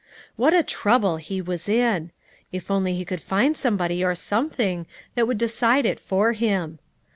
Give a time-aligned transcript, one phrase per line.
[0.35, 2.09] What a trouble he was in!
[2.51, 6.79] If only he could find somebody or something that would decide it for him!